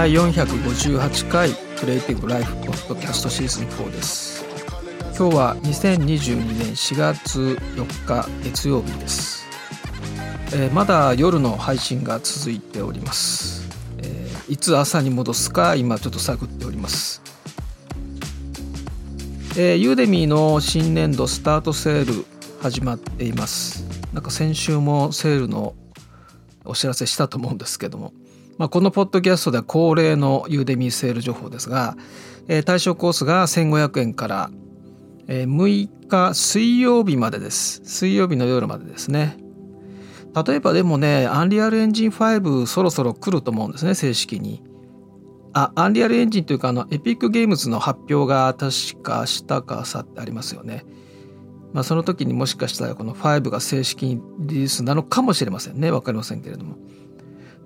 [0.00, 4.46] 第458回クリエイティブライフポッドキャストシーズン4です。
[5.14, 9.44] 今日は2022年4月4日月曜日です、
[10.54, 13.68] えー、まだ夜の配信が続いております、
[13.98, 17.20] えー、いつ朝に戻すか今ちょっと探っております。
[19.58, 22.24] えー、ユーデミーの新年度スタートセール
[22.62, 23.84] 始まっています。
[24.14, 25.74] なんか先週もセールの
[26.64, 28.14] お知らせしたと思うんですけども、
[28.60, 31.96] まあ、このポッドキャストでは恒例のユーデミーセール情報ですが、
[32.46, 34.50] えー、対象コースが1500円から、
[35.28, 37.80] えー、6日水曜日までです。
[37.84, 39.38] 水曜日の夜までですね。
[40.46, 44.62] 例えばでもねアンリアルエンジン5そろそろ来ると思うんですね正式に。
[45.54, 50.84] あアンリアルエンジンというかあのエピックゲームズの発表が確か明日か明後日ありますよね。
[51.72, 55.90] まあ、その時にもしかしたらこの5が正式にリリースなのかもしれませんね。
[55.90, 56.76] 分かりませんけれども。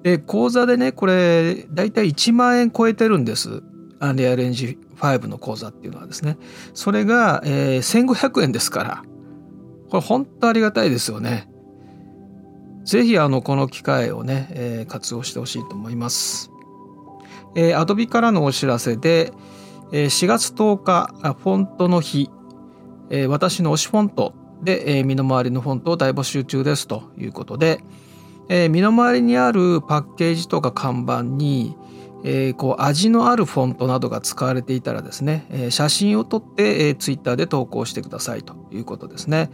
[0.04, 3.64] で講座でねこれ大体1万円超えてるんです
[3.98, 6.38] アンリアルエンジ5の講座っていうのはですね
[6.74, 9.02] それが、えー、1500円ですから
[9.90, 11.48] これ本当ありがたいですよね。
[12.84, 16.50] ぜひあのこの機会をね、えー、活用してほしいと思います。
[17.54, 19.32] えー、Adobe からのお知らせで、
[19.92, 22.28] えー、4月10日フォントの日
[23.10, 27.80] えー、私の推しフォントで、えー、身の回りのフォントを大募集中ですということで、
[28.48, 31.76] えー、身の回りにあるパッケージとか看板に、
[32.24, 39.50] えー、こう味のあるフォントなどが使われていたらですね、えー、写真を撮って、えー、ツイッターで投稿してくださいということですね。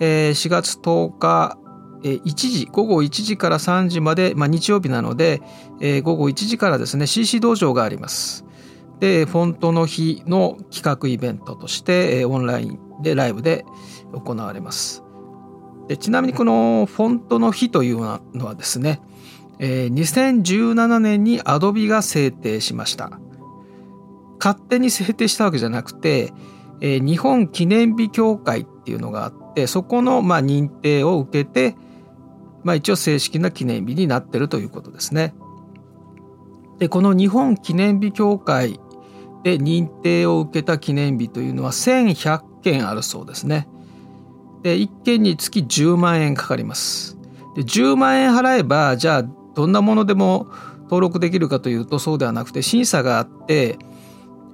[0.00, 1.58] えー、4月10日
[2.02, 5.42] 1時午後1時から3時まで、まあ、日曜日なので、
[5.80, 8.44] えー、午後1時からですね CC 道場があります。
[9.00, 13.64] でフォントの日の企画イベントとしてオンラインでライブで
[14.12, 15.04] 行われます
[15.88, 19.00] でちなみにこのフォントの日というのはですね、
[19.58, 23.18] えー、2017年に Adobe が制定しました
[24.38, 26.32] 勝手に制定したわけじゃなくて、
[26.80, 31.74] えー、日本記念日協会っていうのがあってそこのまあ認定を受けて、
[32.62, 35.34] まあ、一応正式な記念日になってるということですね。
[36.78, 38.78] でこの日本記念日協会
[39.42, 43.68] で認定を受けた記念日というのは1100件あるそうですね。
[44.62, 47.16] で1件につき10万円かかります。
[47.54, 49.22] で10万円払えばじゃあ
[49.54, 50.48] どんなものでも
[50.84, 53.78] 登録できるかというとそうではなくて審査があって、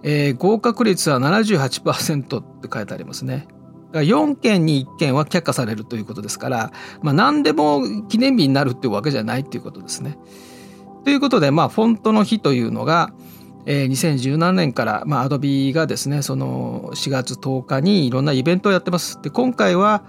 [0.03, 3.49] えー、合格率は78%って書いてありますね。
[3.93, 6.73] 4件に1件は却下されるということですから、
[7.03, 10.19] まあ、何でも記念日になるっていうわけじゃないということですね。
[11.05, 13.13] ということで、まあ、フォントの日というのが、
[13.67, 19.21] えー、2017年から、まあ、Adobe がですねその4月10日にいろんなイベントをやってます。
[19.23, 20.05] で今回は、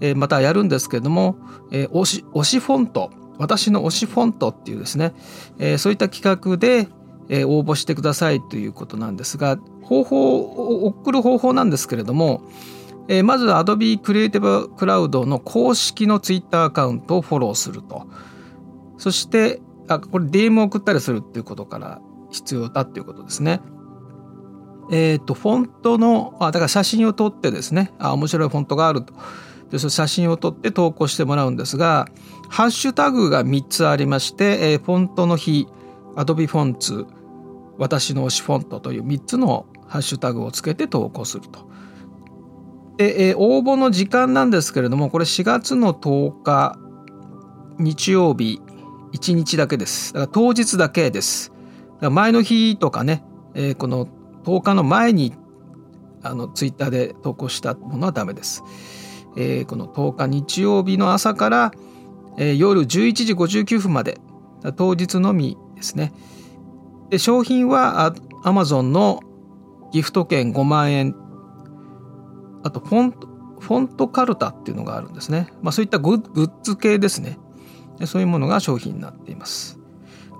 [0.00, 1.36] えー、またやるんですけれども、
[1.70, 5.14] えー、推し推しフォント私の推しフォントっていうですね、
[5.58, 6.88] えー、そういった企画で、
[7.28, 12.42] えー、応募してくださいということなんですが方法を送る方法なんですけれども、
[13.08, 18.06] えー、まず Adobe Creative Cloud の公式の Twitter アカウントをフォローすると
[18.98, 23.60] そしてあこれ DM を送ったりするっていうことから必要だっていうことですね。
[24.90, 29.14] えっ、ー、とフォントのあだから写真を撮ってですねあ面白いフォントがあると
[29.70, 32.08] でその写真を撮って投稿してもらうんですが
[32.48, 35.68] ハッシュタグが3つありまして、えー、フォントの日
[36.16, 37.06] アドビフォンツ
[37.78, 41.70] 私の推しフォントという3つのハッシュタグをつけて投稿すると。
[42.96, 46.78] で、えー、応募の時間なんですけれどもこれ4月の10日
[47.78, 48.60] 日曜日
[49.12, 50.12] 1日だけです。
[50.12, 51.49] だから当日だけです。
[52.00, 53.22] 前の日とかね、
[53.54, 54.06] えー、この
[54.44, 55.34] 10日の前に
[56.22, 58.62] あのツイッターで投稿したものはダメです。
[59.36, 61.72] えー、この10日日曜日の朝から、
[62.36, 64.20] えー、夜11時59分まで
[64.76, 66.12] 当日のみですね。
[67.10, 68.14] で商品は
[68.44, 69.20] アマゾンの
[69.92, 71.14] ギフト券5万円
[72.62, 75.48] あとフォントフォントカルタっていうのがあるんですね。
[75.60, 77.38] まあ、そういったグッズ系ですね。
[78.06, 79.79] そういうものが商品になっています。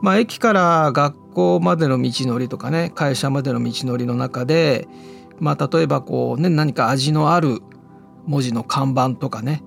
[0.02, 4.88] まあ、駅から学校までの道のりとかね会社までの道のりの中で、
[5.38, 7.60] まあ、例えばこう、ね、何か味のある
[8.26, 9.62] 文字の看板とかね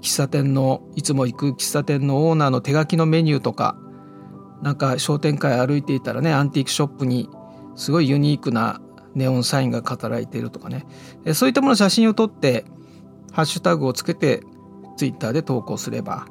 [0.00, 3.76] 喫茶店のいつも行く喫茶店のオーナーの手書きのメニューとか
[4.62, 7.28] なんか商店街歩いていたらねアンティークショップに
[7.74, 8.80] すごいユニークな
[9.14, 10.86] ネオンサインが語られているとかね。
[11.34, 12.64] そういったもの写真を撮って
[13.32, 14.42] ハッシュタグをつけて
[14.96, 16.26] ツイッターで投稿すれば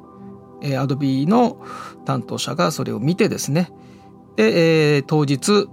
[0.62, 1.58] えー、Adobe の
[2.04, 3.70] 担当者がそれを見てですね
[4.36, 5.68] で、えー、当日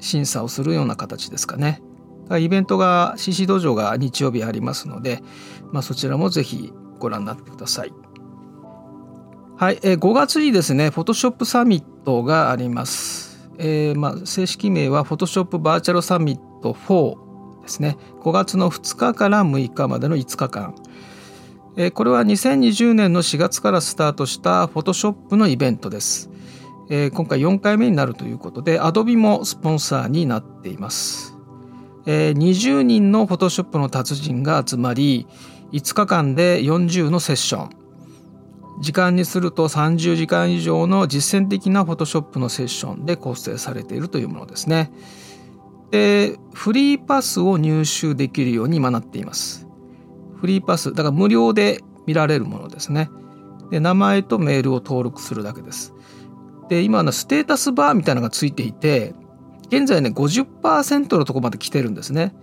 [0.00, 1.82] 審査をするような形ですかね
[2.38, 5.22] イベントが CC 道場が日曜日ありますので、
[5.70, 7.92] まあ、そちらもぜひご覧になってください
[9.62, 13.48] はい、えー、5月にですね、フォトショップサミットがあります。
[13.58, 17.96] えー、まあ、正式名はフォトショップバーチャルサミット4ですね。
[18.22, 20.74] 5月の2日から6日までの5日間。
[21.76, 26.28] え、これは2020年の4月からスタートしたフォトショップのイベントです。
[26.90, 31.34] え、今回4回目になるということで、Adobe もスポンサーになっています。
[32.04, 35.26] え、20人のフォトショップの達人が集まり、
[35.72, 37.70] 5日間で40のセッション。
[38.80, 44.92] 時間にすると30時間以上の実践的なフォトショップのセッションで構成されているというものですね。
[45.90, 49.66] で、フリーパスを入手できるように今なっています。
[50.42, 53.10] フリーパス、だから無料で見られるものですね。
[53.70, 55.94] で、名前とメールを登録するだけです。
[56.68, 59.14] で、今のステータスバーみたいなのがついていて、
[59.68, 62.34] 現在ね、50%のとこまで来てるんですね。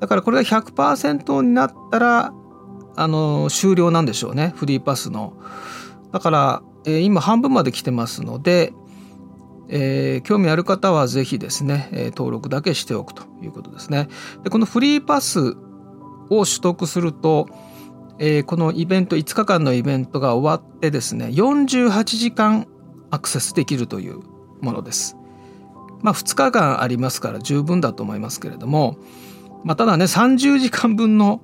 [0.00, 2.32] だからこれが100%になったら、
[2.96, 5.34] あの終了なんでしょうねフリーパスの。
[6.10, 8.72] だから、えー、今半分まで来てますので、
[9.68, 14.08] えー、興味ある方はぜひですね、え、登録だけしておくということですね。
[14.42, 15.56] でこのフリーパス
[16.30, 17.48] を取得すると、
[18.18, 22.66] えー、このイベント5日間のイベントが終わってですね48時間
[23.10, 24.20] アクセスできるという
[24.60, 25.16] ものです。
[26.02, 28.96] まあ2日間ありますから十分だと思いますけれども、
[29.64, 31.42] まあ、ただね30時間分の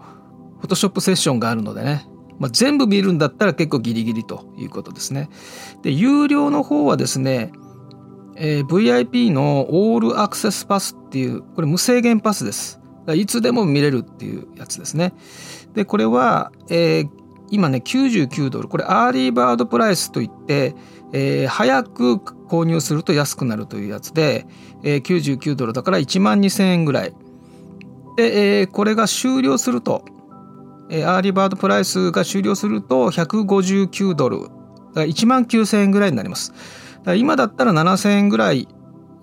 [0.60, 2.06] フォトショップセッションがあるのでね、
[2.38, 5.28] まあ、全部見るんだったら結構ギリギリということですね。
[5.82, 7.52] で、有料の方はですね、
[8.36, 12.80] えー、VIP のオールアクセスパスっていう、これ無制限パスです。
[13.14, 15.12] いつでも見れるっていうやつですね。
[15.74, 17.08] で、これは、えー、
[17.50, 18.68] 今ね、99ドル。
[18.68, 20.74] これ、アーリーバードプライスといって、
[21.12, 22.16] えー、早く
[22.48, 24.46] 購入すると安くなるというやつで、
[24.82, 27.14] えー、99ドルだから1万2000円ぐらい。
[28.16, 30.04] で、えー、これが終了すると、
[30.88, 34.48] えアーリーバードプライスが終了すると159ドル
[34.94, 36.52] 1万9000円ぐらいになります
[37.16, 38.68] 今だったら7000円ぐらい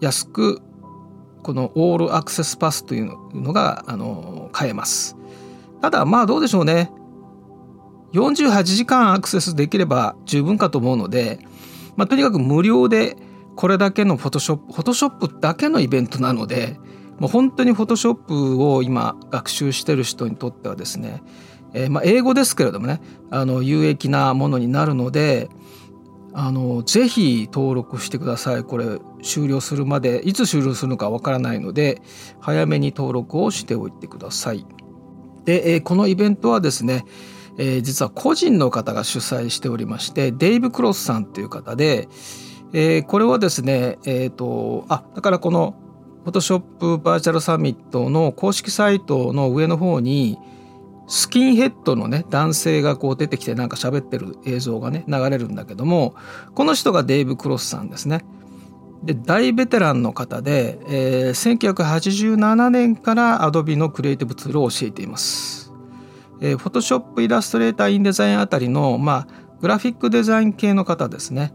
[0.01, 0.61] 安く
[1.43, 5.15] このオールアクセスパスというのがあの買えます。
[5.81, 6.91] ただまあどうでしょうね。
[8.13, 11.39] 48時間アクセスできれば十分かと思うので、
[11.95, 13.17] まあ、とにかく無料で
[13.55, 16.79] これだけのフォトショップフォトショップだけのイベントなので
[17.19, 21.23] もう本当にフォトショップを今学習してる人にとってはですね
[21.73, 23.01] えー、まあ、英語ですけれどもね
[23.31, 25.49] あの有益なものになるので
[26.35, 32.01] あのぜひ登録してくださいこれ終了するまでいつ終了するのかわからないので
[32.39, 34.65] 早めに登録をしておいてください。
[35.45, 37.05] で、え、このイベントはですね、
[37.57, 42.07] え、実は個人の方が主催しておりましてデイブ・クロスさんという方で、
[42.73, 45.75] え、これはですねえっ、とあだからこの
[46.23, 50.39] フォトショップバーチャルサミットの公式サイトの上の方に
[51.07, 56.15] スキンヘッドのね男性がこう出てきてなんか喋ってる映像がね流れるんだけども
[56.55, 58.25] この人がデイブ・クロスさんですね。
[59.03, 65.73] で大ベテランの方で、えー、1987年からアドビのクリエイティブツールを教えています。
[66.39, 71.53] えー、フォトショップイラストレーターインデザインあたりの、まあ、グラフィックデザイン系の方ですね。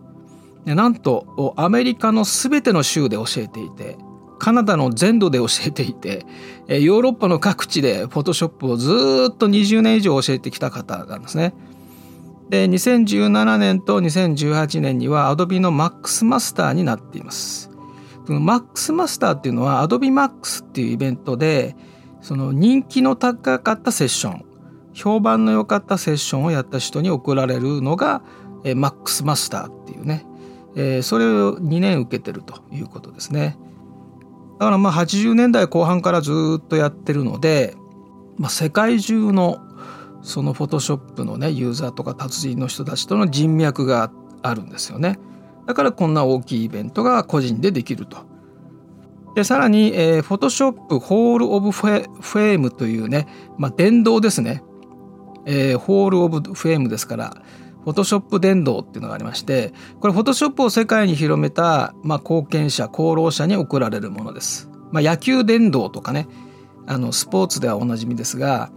[0.66, 3.96] でなんとアメリカの全ての州で教えていて
[4.38, 6.26] カナダの全土で教えていて、
[6.68, 11.54] ヨーロッパの各地でフォトショップをずっと20年以上教えてきた方なんですね。
[12.48, 17.70] で、2017年と2018年には Adobe の Max マスターになっています。
[18.26, 21.76] その Max マスターっていうのは Adobe Max っていうイベントで、
[22.20, 24.44] その人気の高かったセッション、
[24.92, 28.22] 評判の良かったセッションをやった人に贈られるのが
[28.64, 30.26] Max マスターっていうね、
[31.02, 33.58] それを2年受けてるということですね。
[34.58, 37.74] だからまあ80年代後半からずっとやってるので、
[38.36, 39.58] まあ、世界中の
[40.22, 44.10] そのフォトショップのねユーザーとか達人の人たちとの人脈が
[44.42, 45.18] あるんですよね。
[45.66, 48.26] だからこんな大きいイベントが個人でできると。
[49.34, 54.64] でさらに、えー、フォトショップホール・オブ・フェームというね、まあ、電動ですね、
[55.46, 57.42] えー、ホール・オブ・フェームですから
[57.88, 64.68] フォトショップ伝道っていうのがありましてこれフォトショップを世界に広めた、まあ、貢献者功労者に贈られるものです。
[64.92, 66.28] まあ、野球伝道とかね
[66.86, 68.70] あのスポーツではおなじみですが、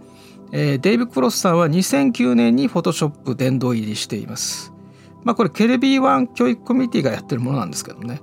[0.50, 4.72] えー、デイブ・クロスさんは2009年にフォトショップ殿堂入りしています。
[5.24, 8.14] まあ、これケレビーワン教育コミュニティがやってるものなんですけどね。
[8.14, 8.22] だ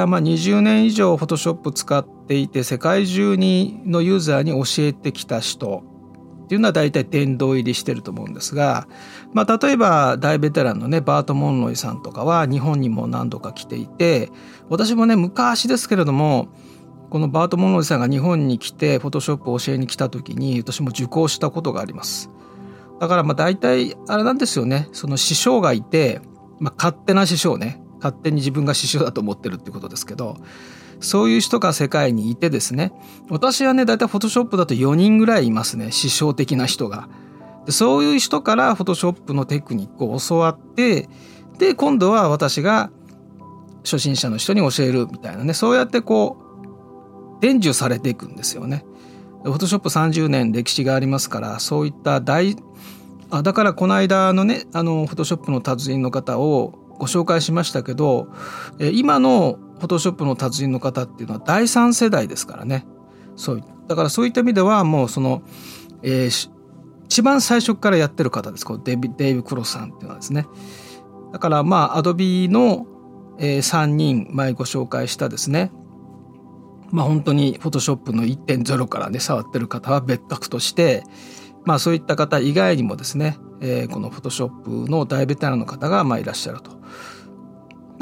[0.00, 5.84] らまあ20年以上フォトショップ使っていて世界中にのユーザーに教えてきた人
[6.52, 8.86] っていうのは大体殿堂入りしてると思うんですが、
[9.32, 14.30] まあ、例えば大ベテランのねバート・モンロイさんとかは日本にも何度か来ていて
[14.68, 16.48] 私もね昔ですけれども
[17.08, 22.28] このバート・モンロイさんが日本に来てフォトショップを教えに来た時に私も受講したことがあります。
[23.00, 26.20] だからまあ大体あれなんですよねその師匠がいて
[26.60, 30.36] まあ、勝手な師匠ね勝手に自分が師匠だと思ってるってことですけど
[31.02, 32.92] そういう人が世界にいてですね
[33.28, 37.08] 私はね大体フォトショップだと4人ぐらいいますね師匠的な人が。
[37.66, 41.08] でそういう人からフォトショップのテクニックを教わって
[41.58, 42.90] で今度は私が
[43.84, 46.38] 初心者の人に教えるみたいなねそうやってこ
[47.38, 48.84] う伝授されていくんですよね。
[49.44, 52.56] フォトショップ30年歴史がありますからそういった大
[53.30, 58.28] あだからこの間のねあのフォトショップの達人の方をご紹介しましたけど
[58.78, 62.86] 今のフォトショップの達人の方っていうのは第3世代ですからね。
[63.34, 65.42] そうだからそういった意味ではもうその、
[66.04, 66.50] えー、
[67.06, 68.64] 一番最初からやってる方です。
[68.64, 70.46] こデビデイブ・クロスさんっていうのはですね。
[71.32, 72.86] だからまあアドビの、
[73.40, 75.72] えー、3人前ご紹介したですね。
[76.92, 81.02] まあ本当にフォトショップの1.0からね触ってる方は別格として
[81.64, 84.48] まあそういった方以外にもですね、えー、このフォトショッ
[84.84, 86.81] プの大ベテランの方がまあいらっしゃると。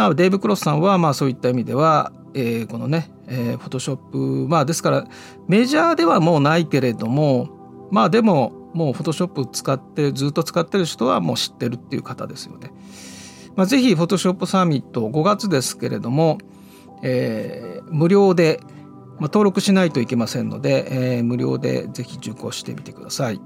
[0.01, 5.07] なのでデイブ・クロスさんはまあそういった意味では、えー、このね、えー、フォトショップまあですから
[5.47, 12.71] メジャーではもうないけれどもまあでももうフォトショップ使ってずっと使ってる人はもう知ってるっていう方ですよね。
[13.57, 16.39] まあ、ぜひフォトショップサミット5月ですけれども、
[17.03, 18.61] えー、無料で
[19.19, 23.41] まあ、登録しないといけませんので、えー、無料でぜひ受講してみてください。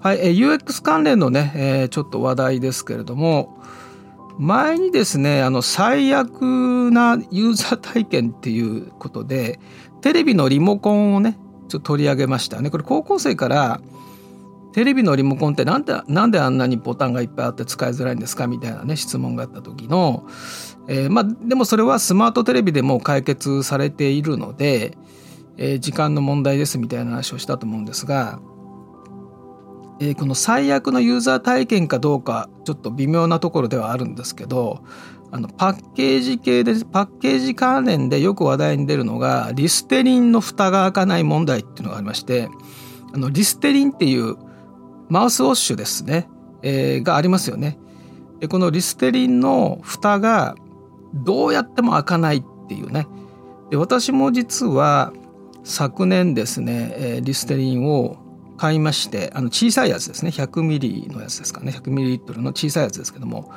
[0.00, 3.58] はい、えー、UX 関連のね、えー、ちょっと話題ですけれども
[4.38, 9.58] 前にですねあの最悪なユーザー体験っていうことで
[10.02, 11.38] テレビのリモコンをね
[11.68, 12.70] ちょっと取り上げましたね。
[12.70, 13.80] これ高校生から
[14.72, 20.26] テレビのリモコンってなんでなんであんなにボタンがいっぱいあって使いづらいんですかみたいなね質問があった時の、
[20.86, 24.98] えー、まあでもそれはスマートテレビでも解決されているので、
[25.56, 28.38] えー、時間の問題ですみたいな話をしたと思うんですが、
[29.98, 34.84] えー、この最悪のユーザー体験かどうかちょっと微妙なところではあるんですけど
[35.30, 42.48] あのパッケージ系でパッケージ関連でよく話題に出るのがリステリンの蓋が開かない問題っていうのがありまして
[43.12, 44.36] あのリステリンっていう
[45.08, 46.28] マウスウォッシュですね、
[46.62, 47.78] えー、がありますよね。
[48.40, 50.56] でこのリステリンの蓋が
[51.14, 53.06] どうやっても開かないっていうね
[53.70, 55.12] で私も実は
[55.64, 58.25] 昨年ですね、えー、リステリンを
[58.56, 63.52] 買いましてあの小さいやつですね100ミリのやつですかね100ミリリットルの小さいやつですけども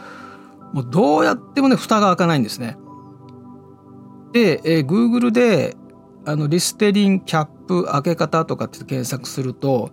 [0.73, 2.77] もうどうやってもね蓋が開かないんですね。
[4.33, 5.75] で、えー、Google で
[6.25, 9.91] あのリステリンキャップ開け方とかって検索すると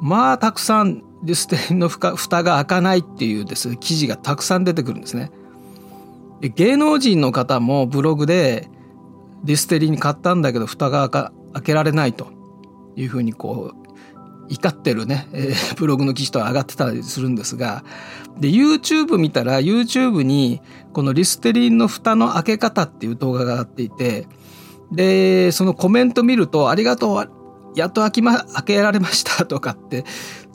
[0.00, 5.30] まあたくさんリステリンの蓋が開かないっていうですね記事がたくさん出てくるんですね。
[6.40, 8.68] で芸能人の方もブログで
[9.44, 11.30] リステリン買ったんだけど蓋が開
[11.62, 12.28] けられないと
[12.96, 13.83] いうふうにこう
[14.48, 17.84] 怒ってるね、えー、 ブログの記事と上がってたりするんですが
[18.38, 20.60] で YouTube 見たら YouTube に
[20.92, 24.26] このリステリンの蓋の開け方っていう動画が上がっていて
[24.92, 27.30] でそのコメント見ると「ありがとう
[27.74, 30.04] やっと開き、ま、開けられました」 とかって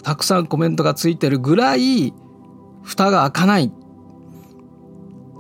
[0.03, 2.13] たくさんコメントがついてるぐらい
[2.83, 3.71] 蓋が開かない。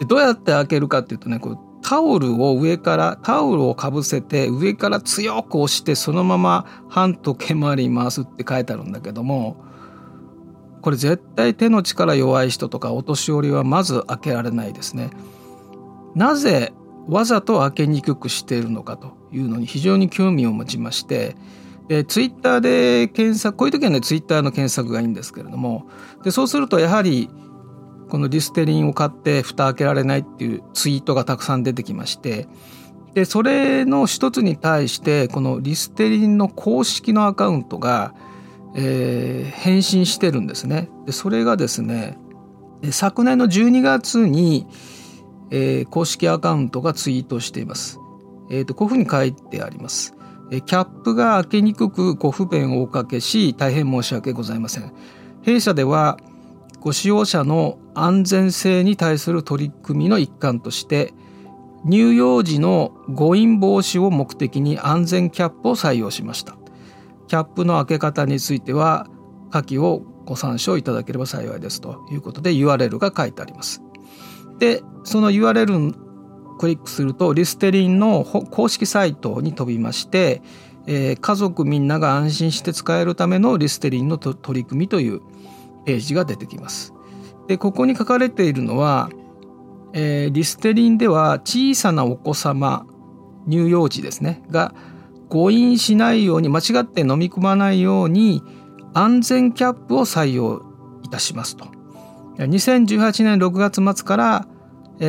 [0.07, 9.57] どうやって開けるかっていうとねこうタオルを上からタオルをかぶせて上から強く押してそのまま半時計回りに回すって書いてあるんだけども
[10.83, 15.09] これ絶対手の力弱い人とかお年寄りはまず開けられないですね。
[16.13, 16.73] なぜ
[17.07, 21.35] わざと開けにくくしているのかというのに非常に興味を持ちまして
[21.87, 25.87] でツイッターで検索こういう時はねツイッターの検索がいいんですけれども
[26.23, 27.31] でそうするとやはり
[28.09, 32.47] このリステリンを買って蓋開けられないっていうツイートがたくさん出てきまして
[33.13, 38.13] でそれの一つに対してこのリステリンの公式のアカウントが、
[38.75, 40.89] えー、返信してるんですね。
[41.05, 42.17] でそれがですね
[42.91, 44.67] 昨年の12月に、
[45.49, 47.99] えー、公式アカウントがツイートしています。
[48.51, 50.15] えーと、こういうふうに書いてあります。
[50.49, 54.93] キャップが開けにくくご不便をおかけし大変申し訳ございません。
[55.41, 56.17] 弊社では
[56.79, 61.13] ご使用者の安全性に対する取り組みの一環として
[61.85, 66.55] 乳幼児の誤飲防止を目的に安全キャップを採用しました。
[67.27, 69.07] キャップの開け方については
[69.51, 73.81] 下記をご参照いただければ幸いですということで URL が書いてあります。
[74.57, 76.09] でその URL を
[76.57, 80.41] クリックするとリステリンの公式サイトに飛びまして、
[80.87, 85.21] え、家族みんなが安心して使えるためのリステリンの取り組みという
[85.85, 86.93] ページが出てきます。
[87.47, 89.09] でここに書かれているのは、
[89.93, 92.85] えー、リステリンでは小さなお子様
[93.49, 94.75] 乳幼児ですねが
[95.29, 98.43] 誤飲しないように間違って飲み込まないように
[98.93, 100.63] 安全キャップを採用
[101.03, 101.65] いたしますと。
[102.37, 104.47] 2018年6月末から、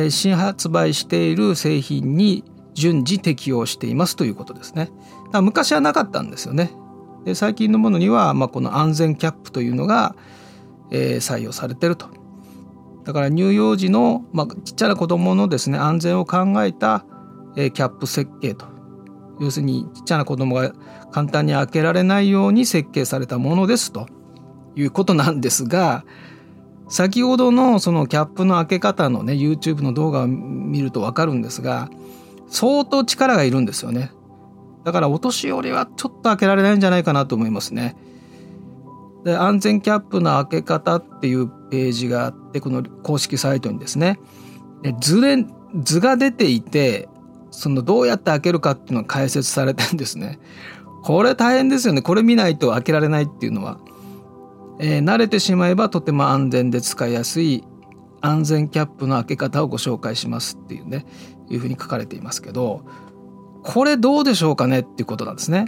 [0.09, 4.89] 新発売している製品に順次適用していますということですね。
[5.33, 6.71] 昔はなかったんですよね。
[7.25, 10.15] で最近のものには、まあ、この安全キャップというのが、
[10.91, 12.07] えー、採用されてると。
[13.03, 17.03] だから乳幼児の、まあ、ちっちゃな子どものですね安全を考えた、
[17.55, 18.65] えー、キャップ設計と。
[19.39, 20.71] 要するにちっちゃな子どもが
[21.11, 24.05] 簡単に開けられないように設計されたものですと。
[24.75, 26.05] いうことなんですが
[26.87, 31.89] 先ほどのそのキャップの開け方のね YouTube の動画を見ると分かるんですが
[32.49, 34.11] 相当力がいるんですよね。
[34.83, 37.95] だからお年寄りはちょっと開けられないんじゃないかなと思いますね。
[39.23, 44.19] で安全キャップの開け方っていうページがあってこの公式サイトにですね。
[44.99, 45.45] 図で
[45.83, 47.07] 図が出ていて
[47.51, 50.39] そのどうやって開けるかっていうのが解説されてんですね。
[51.03, 52.01] これ大変ですよね。
[52.01, 53.79] これ見ないと開けられないっていうのは、
[54.79, 57.63] えー、慣れてしまえばとても安全で使いやすい
[58.21, 61.05] 安全キャップの開け方をご紹介しますっていうね。
[61.53, 62.83] いうふうに書かれていますけど
[63.63, 65.65] これどうでしょうかねっていうことなんですね。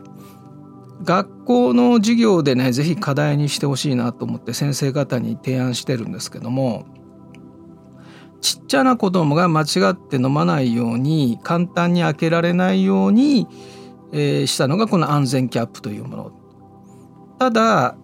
[1.04, 6.86] 学校の授業でね是非課題にしてほしいなと思って先生方に提案してるんですけども
[8.42, 13.48] ちっちゃな子供が間違って飲まないように簡単に開けられないように、
[14.12, 16.32] え、したのがこの安全キャップというもの。
[17.40, 17.96] ただ、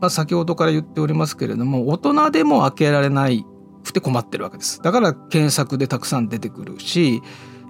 [0.00, 3.46] まあ、先ほどから言っておりますけれども大人でも開けられない
[3.82, 4.82] くて困ってるわけです。
[4.82, 7.22] だから検索でたくさん出てくるし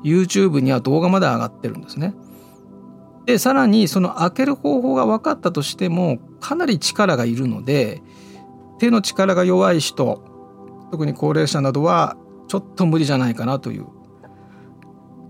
[0.05, 2.15] YouTube には動画まで上がってるんですね。
[3.27, 8.03] でさらにその開ける方法が分かったとしてもかなり力がいるので
[8.79, 10.25] 手の力が弱い人
[10.91, 12.17] 特に高齢者などは
[12.49, 13.87] ちょっと無理じゃないかなという。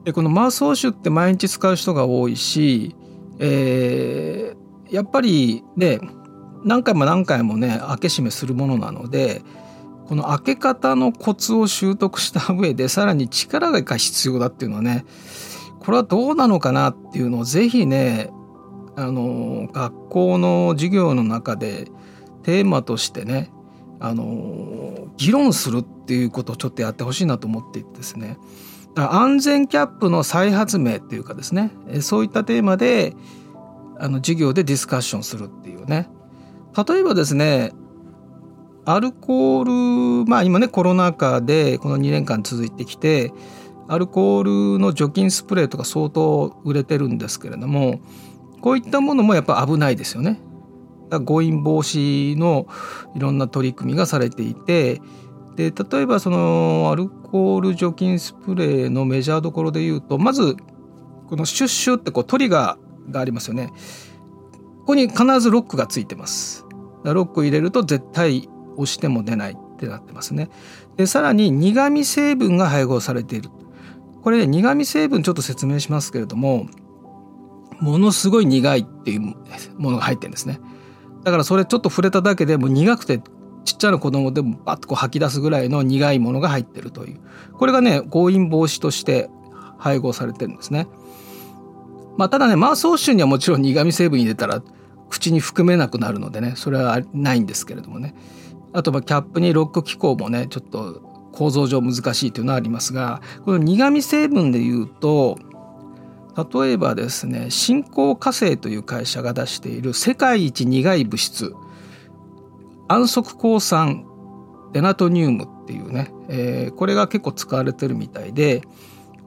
[0.05, 2.97] でこのマウスウォッシュって毎日使う人が多いし、
[3.39, 6.01] えー、やっぱりね
[6.65, 9.43] 何回も何回もね開け閉めするものなので
[10.09, 15.05] この開け方のコツを習得した上でさらに力が必要だっていうのはね
[15.81, 18.31] これはどうなのかなっていうのをぜひね
[18.97, 21.89] あの学校の授業の中で
[22.43, 23.51] テーマとしてね
[23.99, 28.39] あの議論するっていうことをちょっとやってほしいなと思っていてですね。
[28.97, 33.15] 安全キャップの再発明っていうかですねそういったテーマで
[34.01, 36.09] あの授業でディスカッションするっていうね。
[36.89, 37.73] 例えばですね
[38.85, 43.33] アルコールまあ今ねコロナ禍でこの2年間続いてきて
[43.91, 48.01] アルコールの除菌スプレーとか相当売れてるんですけれども
[48.61, 50.41] こういったものもやっぱ危ないですよね。
[51.11, 52.69] 誤飲防止の
[53.17, 55.01] いろんな取り組みがされていて
[55.57, 60.55] で例えばそのアルコール除菌スプレーのメジャーどころで言うとまず
[61.29, 63.73] このシュッシュってこうトリガーがありますよね。
[64.81, 66.65] ここに必ずロックがついてます。
[67.03, 70.49] ロック入れると絶対押しても出ないってなってますね。
[70.97, 73.51] でさらに苦味成分が配合されている。
[74.23, 76.67] これ、苦味成分ちょっと説明しますけれども
[77.81, 79.21] ものすごい苦いっていう
[79.79, 80.61] ものが入ってるんですね。
[81.25, 83.21] だからそれちょっと触れただけでも苦くて
[83.65, 87.21] ちっちゃな子供でもバッとこう吐き出すぐらいの苦いものが入ってるという
[87.55, 89.29] これがね強引防止として
[89.79, 90.87] 配合されてるんですね。
[92.17, 94.63] まあ、ただねマウスウォッシュにはもちろん苦味成分入れたら
[95.09, 98.15] 口に含めなくなるのでねそれはないんですけれどもね
[98.73, 105.39] あとまあキャップにロック機構もねちょっと構造上難しいというのはありますがこの苦味成分でいうと
[106.37, 111.55] 例えばですね新興火星という会社が出している世界一苦い物質
[112.89, 114.07] 安息鉱酸
[114.73, 118.63] デナトニウムっていうね、えー、これが結構使われてるみたいで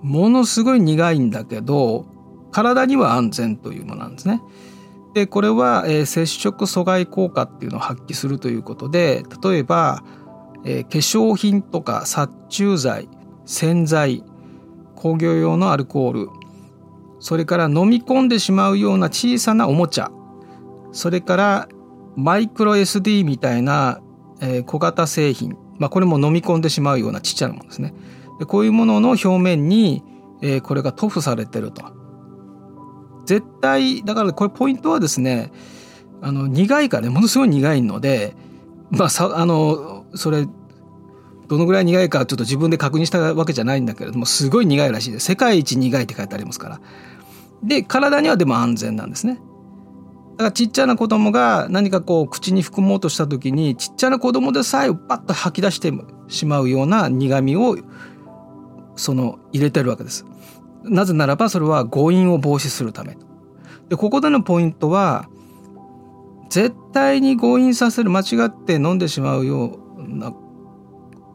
[0.02, 2.06] ものすごい苦いんだけど
[2.52, 4.42] 体には安全というものなんですね。
[5.13, 10.04] でこれは、えー、接触阻害効果っていうのを発揮するということで例えば、
[10.65, 13.10] えー、化粧品とか殺虫剤
[13.45, 14.23] 洗剤
[14.95, 16.30] 工業用のアルコール
[17.19, 20.12] それから飲み込んでしまうような小さなおもちゃ
[20.91, 21.69] それから
[22.15, 24.02] マイクロ SD みたいな、
[24.41, 27.93] えー、小型製品、まあ、これも飲み込んでしまうようなちっちゃなものですね。
[28.39, 30.04] でこういうものの表面に、
[30.41, 31.84] えー、これが塗布されてると。
[33.26, 35.52] 絶対だからこれポイントはですね
[36.21, 38.36] あの苦いからねものすごい苦いので
[38.91, 40.47] まあさあのそれ
[41.47, 46.82] どのぐらい苦いかちょっと自分で確認したわけじゃないんだけれどもすごい苦いらしいです世界一苦いって書いてありますから
[47.63, 49.39] で体にはでも安全なんですね。
[50.34, 55.93] だからちっちゃな子供が何かこう口に含もうとした時にちっちゃな子供でさえパッと吐き出して
[56.28, 57.78] しまうような苦味を
[58.95, 60.26] その入れてるわけです。
[60.84, 63.17] なぜならばそれは誤飲を防止するため。
[63.89, 65.30] でここでのポイントは
[66.49, 70.34] 絶対に誤飲させる間違って飲んでしまうような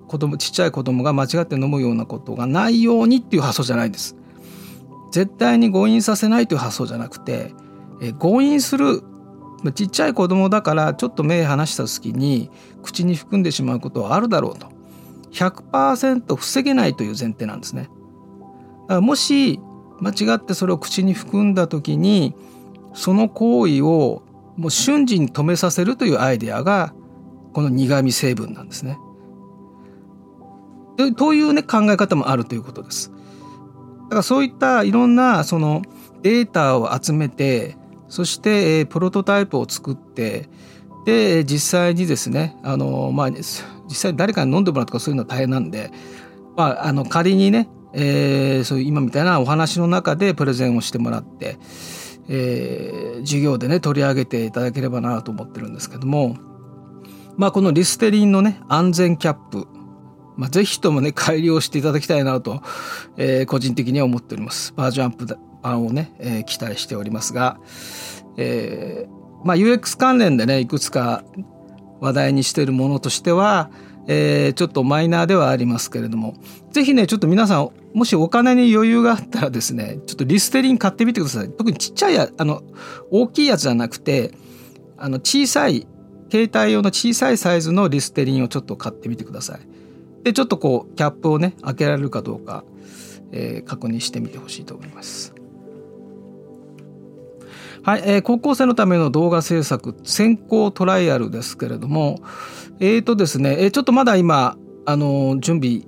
[0.09, 4.17] 子供ちっちゃい子供が間違って飲むようなことがないようにっていう発想じゃないです。
[5.13, 7.55] 絶対に誤飲させないという発想じゃなくて、
[8.01, 9.03] え誤飲する
[9.75, 12.51] ちっちゃい子供だからちょっと目離した時に
[12.83, 14.69] 口に含んでしまうことはあるだろうと
[15.33, 17.83] 100%防げないという前提なんですね。
[17.83, 19.61] だからもし
[20.01, 22.35] 間違ってそれを口に含んだ時に
[22.95, 24.23] その行為を
[24.57, 26.95] もう瞬時に止めさせるというアイデアが
[27.53, 28.99] この苦味成分なんですね。
[31.17, 33.13] というね考え方もあるということです。
[34.05, 35.83] だからそういったいろんなその
[36.23, 37.77] データを集めて
[38.09, 40.49] そしてプロトタイプを作って
[41.05, 43.45] で実際にですねあの、まあ、実
[43.95, 45.91] 際誰かに飲んでもらうとかそういうのは大変なんで、
[46.57, 51.59] まあ、あの仮にね、えー、そういう今みたいなお話の中でプレゼンをしてもらって、
[52.29, 56.37] えー、授業でね取り上げていただければなと思ってるんですけども、
[57.39, 59.67] まあ、このリステリンのね安全キャップ。
[60.37, 62.63] まあ、ぜひともね改良していただきたいなと、
[63.17, 64.73] えー、個人的には思っております。
[64.77, 67.59] バージョンアップ版をね、えー、期待しておりますが、
[68.37, 71.25] えー、まあ、UX 関連でねいくつか
[72.01, 73.71] 話題にしているものとしては、
[74.07, 76.35] えー、ちょっとマイナーではありますけれども
[76.71, 81.51] ぜひねちょっと皆さんもしお金に余裕があったらですねちょっとリステリン買ってみてください。
[81.51, 82.63] 特にちっちゃいやあの
[83.11, 84.33] 大きいやつじゃなくて
[84.97, 85.87] あの小さい
[86.31, 89.61] 携帯用の小さいサイズのリステリンをちょっと買ってみてください。
[90.25, 92.65] でちょっとこうキャップをね開けられるかどうか、
[93.33, 95.35] えー、確認してみてほしいと思います。
[97.83, 102.21] はい、えー、高校生のための動画制作先行トライアルですけれども
[102.81, 105.83] え、ー、とですね、えー、ちょっとまだ今あの準備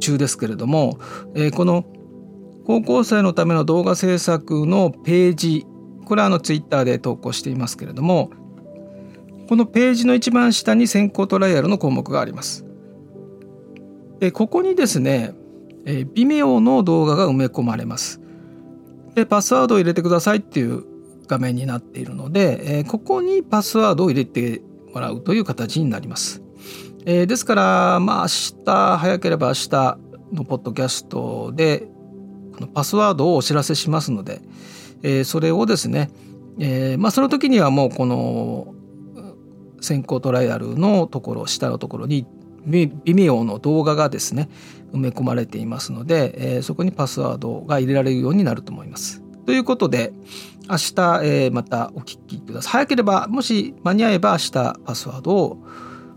[0.00, 0.98] 中ですけれども、
[1.34, 1.84] えー、この
[2.64, 5.66] 高校生のための動画制作のページ
[6.04, 8.30] これはあのツイッターで投稿していますけれども
[9.48, 12.64] このページの一番下に先行トライアルの項目があります。
[14.18, 15.34] でここにですね、
[15.84, 18.20] えー、微妙の動画が埋め込まれます。
[19.14, 20.84] でパスワードを入れてくださいっていう
[21.26, 26.42] 画面になっているので、え、ここにパスワードを入れてもらうという形になります。
[27.04, 29.98] え、ですからまあ明日早ければ明日
[30.32, 31.88] のポッドキャストで
[32.54, 34.40] このパスワードをお知らせしますので、
[35.02, 36.10] え、それをですね、
[36.58, 38.74] え、まあその時にはもうこの
[39.86, 42.26] 先行トライアルのところ下のところに
[42.66, 44.48] 微妙の動画がですね
[44.92, 49.22] 埋め込まれていますので、えー、そこにパスワードが入れられるようになると思います。
[49.46, 50.12] ということで
[50.68, 52.72] 明日、えー、またお聞きください。
[52.72, 54.50] 早ければもし間に合えば明日
[54.84, 55.58] パスワードを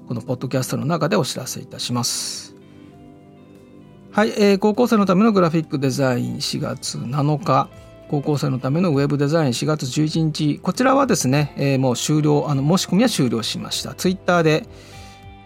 [0.07, 2.55] このポッドキャストの中でお知らせいたします。
[4.11, 7.69] はい、えー、高校生のためのグラフィックデザイン4月7日
[8.09, 10.59] 高校生のためのウェブデザイン4月11日。
[10.59, 13.93] こちらはですね、えー、もう終了あの申し込みは終了しました。
[13.93, 14.67] ツイッターで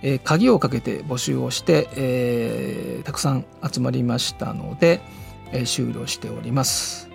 [0.03, 4.99] えー、鍵をかけて募集をして、えー、たくさん集まりましたので、
[5.51, 7.09] えー、終了しております。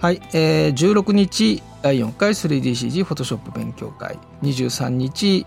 [0.00, 4.16] はい、えー、16日第4回 3DCG フォトショップ勉強会。
[4.42, 5.44] 23日、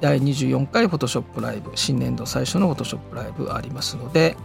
[0.00, 1.72] 第24回フォトショップライブ。
[1.74, 4.36] 新年度最初のフォトショップライブありますので、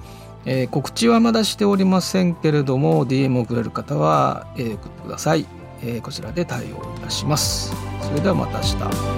[0.50, 5.46] えー、告知はまだしておりませんけれども DM をくれる方は、えー、送ってください、
[5.84, 7.76] えー、こちらで対応いたします。
[8.02, 9.17] それではまた明日。